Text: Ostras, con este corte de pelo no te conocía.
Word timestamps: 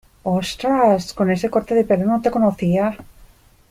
Ostras, 0.41 1.13
con 1.17 1.27
este 1.35 1.51
corte 1.53 1.73
de 1.75 1.83
pelo 1.85 2.05
no 2.07 2.21
te 2.23 2.31
conocía. 2.31 2.97